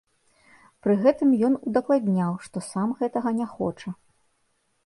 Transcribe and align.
Пры 0.85 0.95
гэтым 1.03 1.29
ён 1.49 1.59
удакладняў, 1.71 2.33
што 2.47 2.57
сам 2.71 2.97
гэтага 3.03 3.29
не 3.41 3.47
хоча. 3.55 3.89